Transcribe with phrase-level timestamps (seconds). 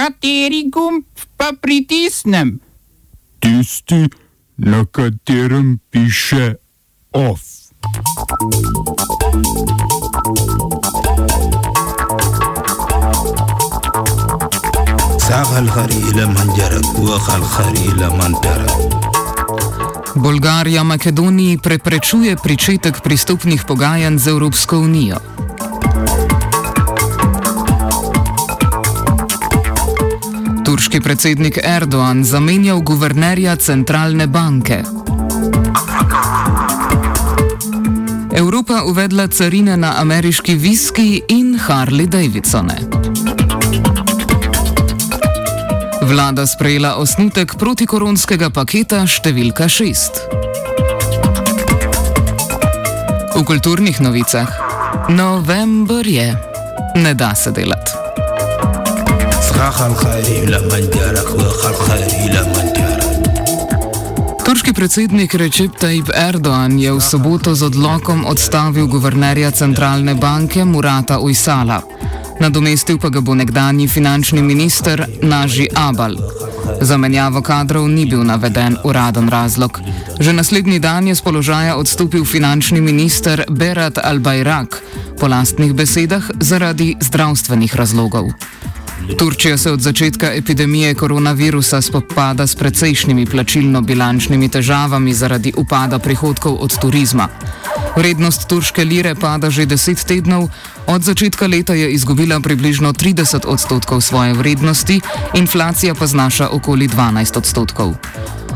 [0.00, 1.04] Kateri gumb
[1.36, 2.60] pa pritisnem?
[3.40, 4.08] Tisti,
[4.56, 6.54] na katerem piše
[7.12, 7.40] OF.
[15.28, 18.70] ساق الخري إلى من جرك وخ الخري إلى من ترك
[20.14, 25.16] Bolgarija Makedoniji preprečuje pričetek pristopnih pogajanj z Evropsko unijo.
[30.71, 34.83] Turški predsednik Erdoğan zamenjal guvernerja centralne banke.
[38.33, 42.77] Evropa uvedla carine na ameriški viski in Harley Davidsone.
[46.01, 50.21] Vlada sprejela osnutek protikoronskega paketa številka 6.
[53.35, 54.47] V kulturnih novicah.
[55.09, 56.31] November je.
[56.95, 58.00] Ne da se delati.
[59.60, 63.06] ساق الخري إلى من جرك وخ الخري إلى من ترك
[64.46, 71.18] Turški predsednik Recep Tayyip Erdoğan je v soboto z odlokom odstavil guvernerja centralne banke Murata
[71.18, 71.82] Ujsala.
[72.40, 76.14] Nadomestil pa ga bo nekdanji finančni minister Naži Abal.
[76.80, 79.80] Za menjavo kadrov ni bil naveden uraden razlog.
[80.20, 84.78] Že naslednji dan je z položaja odstopil finančni minister Berat Al-Bajrak,
[85.18, 88.30] po lastnih besedah zaradi zdravstvenih razlogov.
[89.17, 96.79] Turčija se od začetka epidemije koronavirusa spopada s precejšnjimi plačilno-bilančnimi težavami zaradi upada prihodkov od
[96.79, 97.27] turizma.
[97.97, 100.49] Vrednost turške lire pada že deset tednov,
[100.87, 105.01] od začetka leta je izgubila približno 30 odstotkov svoje vrednosti,
[105.33, 107.95] inflacija pa znaša okoli 12 odstotkov.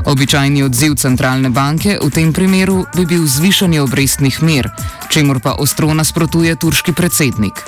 [0.06, 4.70] Običajni odziv centralne banke v tem primeru bi bil zvišanje obrestnih mer,
[5.10, 7.66] čemur pa ostro nasprotuje turški predsednik.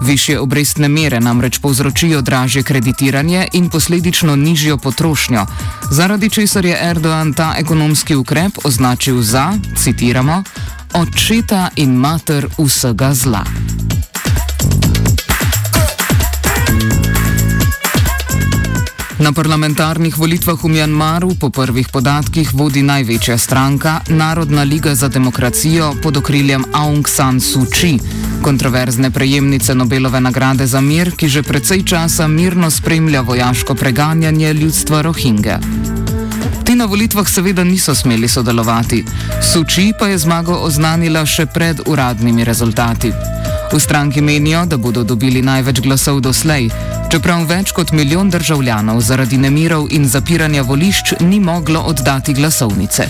[0.00, 5.46] Višje obrestne mere namreč povzročijo dražje kreditiranje in posledično nižjo potrošnjo,
[5.90, 10.42] zaradi česar je Erdoğan ta ekonomski ukrep označil za, citiramo,
[10.94, 13.44] očeta in mater vsega zla.
[19.26, 25.98] Na parlamentarnih volitvah v Mjanmaru po prvih podatkih vodi največja stranka Narodna liga za demokracijo
[26.02, 27.98] pod okriljem Aung San Suu Kyi,
[28.42, 35.02] kontroverzne prejemnice Nobelove nagrade za mir, ki že precej časa mirno spremlja vojaško preganjanje ljudstva
[35.02, 35.58] Rohingja.
[36.64, 39.04] Ti na volitvah seveda niso smeli sodelovati,
[39.42, 43.10] Suči pa je zmago oznanila še pred uradnimi rezultati.
[43.72, 46.70] V stranki menijo, da bodo dobili največ glasov doslej,
[47.10, 53.06] čeprav več kot milijon državljanov zaradi nemirov in zapiranja volišč ni moglo oddati glasovnice.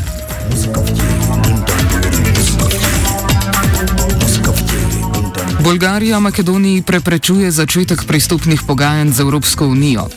[5.60, 10.08] Bolgarija Makedoniji preprečuje začetek pristopnih pogajanj z Evropsko unijo.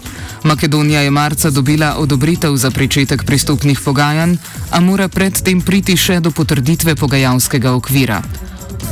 [0.43, 4.35] Makedonija je marca dobila odobritev za začetek pristopnih pogajanj,
[4.71, 8.21] a mora predtem priti še do potrditve pogajalskega okvira.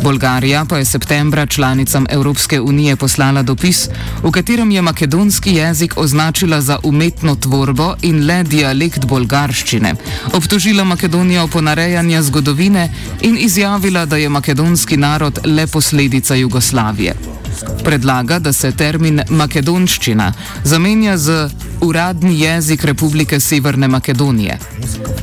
[0.03, 3.89] Bolgarija pa je septembra članicam Evropske unije poslala dopis,
[4.23, 9.95] v katerem je makedonski jezik označila za umetno tvorbo in le dialekt bolgarščine,
[10.33, 12.89] obtožila Makedonijo ponarejanja zgodovine
[13.21, 17.36] in izjavila, da je makedonski narod le posledica Jugoslavije.
[17.83, 20.31] Predlaga, da se termin makedonščina
[20.63, 21.49] zamenja z
[21.81, 24.59] uradni jezik Republike Severne Makedonije.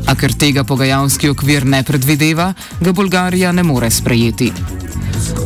[0.06, 4.52] A ker tega pogajalski okvir ne predvideva, ga Bolgarija ne more sprejeti.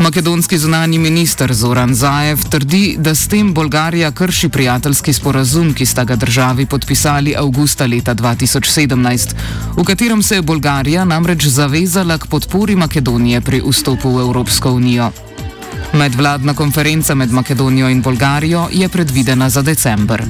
[0.00, 6.04] Makedonski zunani minister Zoran Zaev trdi, da s tem Bolgarija krši prijateljski sporazum, ki sta
[6.04, 9.34] ga državi podpisali avgusta leta 2017,
[9.76, 15.10] v katerem se je Bolgarija namreč zavezala k podpori Makedonije pri vstopu v Evropsko unijo.
[15.92, 20.22] Medvladna konferenca med Makedonijo in Bolgarijo je predvidena za december.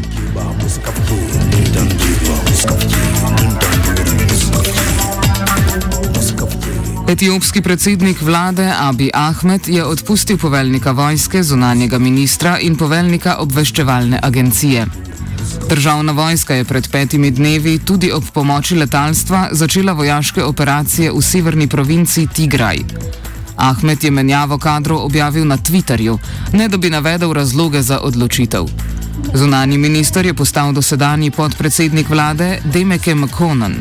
[7.08, 14.86] Etiopski predsednik vlade Abi Ahmed je odpustil poveljnika vojske, zunanjega ministra in poveljnika obveščevalne agencije.
[15.68, 21.68] Državna vojska je pred petimi dnevi tudi ob pomoči letalstva začela vojaške operacije v severni
[21.68, 22.78] provinci Tigraj.
[23.58, 26.18] Ahmed je menjavo kadrov objavil na Twitterju,
[26.52, 28.64] ne da bi navedel razloge za odločitev.
[29.34, 33.74] Zunani minister je postal dosedanji podpredsednik vlade Demeke McConan.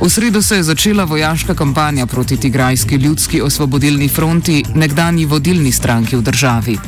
[0.00, 6.16] V sredo se je začela vojaška kampanja proti Tigrajski ljudski osvobodilni fronti, nekdanji vodilni stranki
[6.16, 6.78] v državi.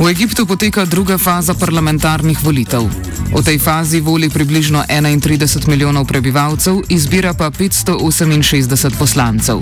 [0.00, 3.15] V Egiptu poteka druga faza parlamentarnih volitev.
[3.34, 9.60] V tej fazi voli približno 31 milijonov prebivalcev, izbira pa 568 poslancev.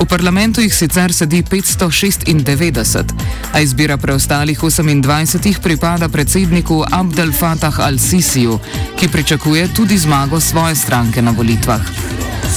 [0.00, 3.14] V parlamentu jih sicer sedi 596,
[3.52, 8.58] a izbira preostalih 28 pripada predsedniku Abdel Fattah al-Sisiju,
[8.98, 11.80] ki pričakuje tudi zmago svoje stranke na volitvah.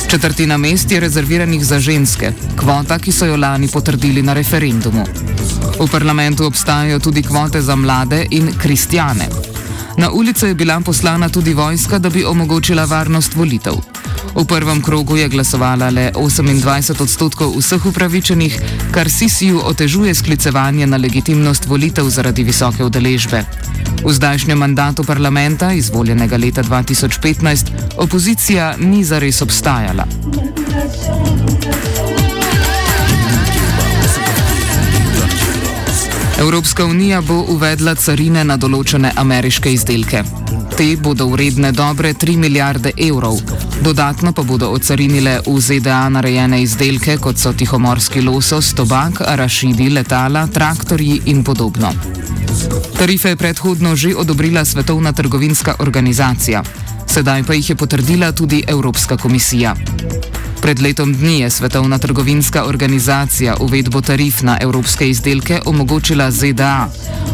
[0.07, 5.05] Četrtina mest je rezerviranih za ženske, kvota, ki so jo lani potrdili na referendumu.
[5.79, 9.54] V parlamentu obstajajo tudi kvote za mlade in kristjane.
[9.97, 13.73] Na ulice je bila poslana tudi vojska, da bi omogočila varnost volitev.
[14.35, 18.59] V prvem krogu je glasovala le 28 odstotkov vseh upravičenih,
[18.91, 23.43] kar Sisiju otežuje sklicevanje na legitimnost volitev zaradi visoke udeležbe.
[24.03, 30.05] V zdajšnjem mandatu parlamenta, izvoljenega leta 2015, opozicija ni zares obstajala.
[36.39, 40.23] Evropska unija bo uvedla carine na določene ameriške izdelke.
[40.75, 43.39] Te bodo vredne dobre 3 milijarde evrov.
[43.85, 50.43] Dodatno pa bodo ocarinile v ZDA narejene izdelke, kot so tihomorski losos, tobak, arašidi, letala,
[50.51, 51.93] traktorji in podobno.
[52.99, 56.63] Tarife je predhodno že odobrila Svetovna trgovinska organizacija,
[57.07, 59.75] sedaj pa jih je potrdila tudi Evropska komisija.
[60.65, 66.89] Pred letom dni je Svetovna trgovinska organizacija uvedbo tarif na evropske izdelke omogočila ZDA.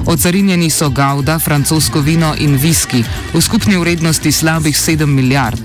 [0.05, 5.59] Ocarinjeni so gauda, francosko vino in viski v skupni vrednosti slabih 7 milijard.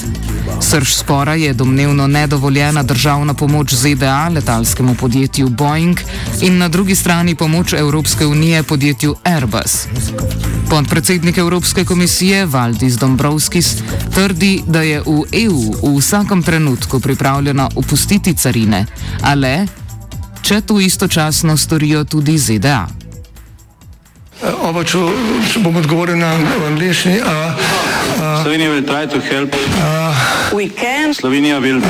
[0.61, 6.01] Srž spora je domnevno nedovoljena državna pomoč ZDA letalskemu podjetju Boeing
[6.41, 9.87] in na drugi strani pomoč Evropske unije podjetju Airbus.
[10.71, 13.75] Podpredsednik Evropske komisije Valdis Dombrovskis
[14.15, 18.87] trdi, da je v EU v vsakem trenutku pripravljena opustiti carine,
[19.23, 19.67] a le,
[20.43, 22.87] če to istočasno storijo tudi ZDA.
[24.63, 24.99] Oba, če,
[25.53, 26.35] če bom odgovoril na
[26.69, 27.21] angliški.
[28.43, 29.57] Slovenija will try to help.
[30.57, 31.83] We can Slovenija will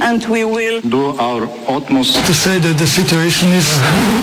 [0.00, 3.68] and we will do our utmost To say that the situation is,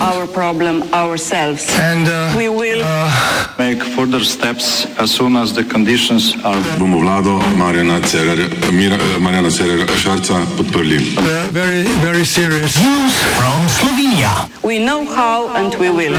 [0.02, 1.70] our problem ourselves.
[1.78, 2.82] and uh, We will
[3.60, 9.20] make further steps as soon as the conditions are bomo vlado Marjana Cererja, Mira, eh,
[9.20, 10.98] Marjana Cererja Šarca podprli.
[11.18, 12.74] uh, very, very serious.
[14.64, 16.18] we know how and we will.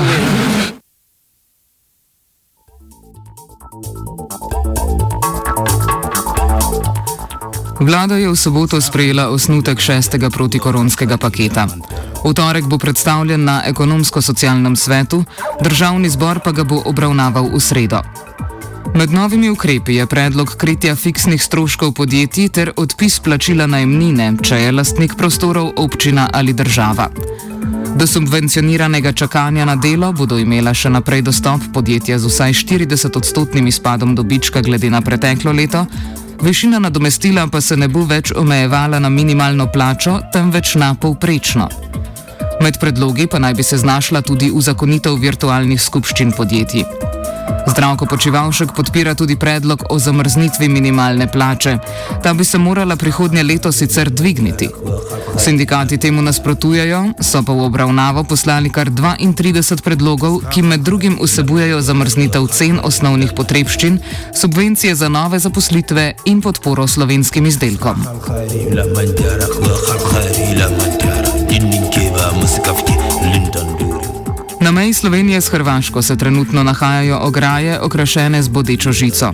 [7.82, 11.67] Vlada je v soboto sprejela osnutek šestega protikoronskega paketa.
[12.23, 15.25] V torek bo predstavljen na ekonomsko-socialnem svetu,
[15.58, 17.99] državni zbor pa ga bo obravnaval v sredo.
[18.94, 24.73] Med novimi ukrepi je predlog kritja fiksnih stroškov podjetij ter odpis plačila najemnine, če je
[24.73, 27.11] lastnik prostorov občina ali država.
[27.99, 34.14] Do subvencioniranega čakanja na delo bodo imela še naprej dostop podjetja z vsaj 40-odstotnim izpadom
[34.14, 35.87] dobička glede na preteklo leto,
[36.42, 41.68] višina nadomestila pa se ne bo več omejevala na minimalno plačo, temveč na povprečno.
[42.62, 47.21] Med predlogi pa naj bi se znašla tudi uzakonitev virtualnih skupščin podjetij.
[47.72, 51.78] Zdravko Počivalšek podpira tudi predlog o zamrznitvi minimalne plače.
[52.22, 54.68] Ta bi se morala prihodnje leto sicer dvigniti.
[55.38, 61.80] Sindikati temu nasprotujejo, so pa v obravnavo poslali kar 32 predlogov, ki med drugim vsebujejo
[61.80, 63.98] zamrznitev cen osnovnih potrebščin,
[64.34, 68.04] subvencije za nove zaposlitve in podporo slovenskim izdelkom.
[73.22, 73.81] Lindan
[74.62, 79.33] Na meji Slovenije s Hrvaško se trenutno nahajajo ograje, okrašene z bodečo žico.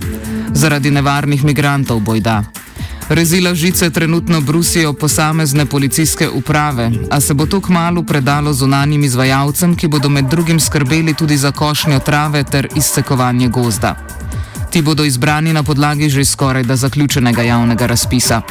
[0.53, 2.43] Zaradi nevarnih migrantov bojda.
[3.09, 9.75] Rezila žice trenutno brusijo posamezne policijske uprave, a se bo to kmalo predalo zunanjim izvajalcem,
[9.75, 13.95] ki bodo med drugim skrbeli tudi za košnjo trave ter izsekovanje gozda.
[14.71, 18.41] Ti bodo izbrani na podlagi že skoraj da zaključenega javnega razpisa.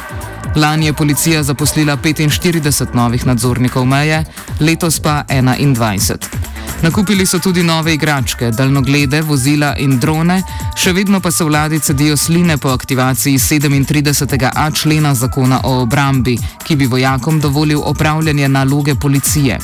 [0.55, 4.23] Lani je policija zaposlila 45 novih nadzornikov meje,
[4.59, 6.48] letos pa 21.
[6.81, 10.37] Nakupili so tudi nove igračke, daljnoglede, vozila in drone,
[10.79, 16.75] še vedno pa se vladi cedijo sline po aktivaciji 37a člena zakona o obrambi, ki
[16.75, 19.59] bi vojakom dovolil opravljanje naloge policije.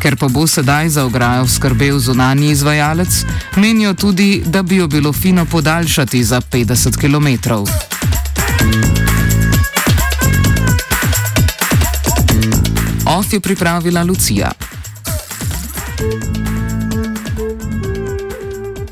[0.00, 3.24] Ker pa bo sedaj za ograjo skrbel zunanji izvajalec,
[3.56, 7.52] menijo tudi, da bi jo bilo fino podaljšati za 50 km.
[13.06, 14.71] OF je pripravila Lucija.
[16.02, 16.51] Thank you